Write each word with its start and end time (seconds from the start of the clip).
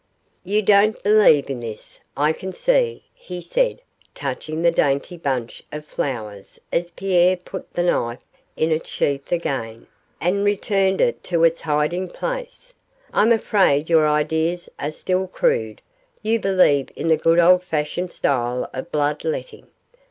'You 0.43 0.63
don't 0.63 1.03
believe 1.03 1.47
in 1.47 1.59
this, 1.59 1.99
I 2.17 2.33
can 2.33 2.53
see,' 2.53 3.03
he 3.13 3.39
said, 3.39 3.81
touching 4.15 4.63
the 4.63 4.71
dainty 4.71 5.15
bunch 5.15 5.61
of 5.71 5.85
flowers 5.85 6.59
as 6.71 6.89
Pierre 6.89 7.37
put 7.37 7.71
the 7.71 7.83
knife 7.83 8.23
in 8.57 8.71
its 8.71 8.89
sheath 8.89 9.31
again 9.31 9.85
and 10.19 10.43
returned 10.43 11.01
it 11.01 11.23
to 11.25 11.43
its 11.43 11.61
hiding 11.61 12.07
place. 12.07 12.73
'I'm 13.13 13.31
afraid 13.31 13.91
your 13.91 14.09
ideas 14.09 14.69
are 14.79 14.91
still 14.91 15.27
crude 15.27 15.83
you 16.23 16.39
believe 16.39 16.89
in 16.95 17.07
the 17.09 17.15
good 17.15 17.37
old 17.37 17.61
fashioned 17.61 18.11
style 18.11 18.67
of 18.73 18.91
blood 18.91 19.23
letting. 19.23 19.67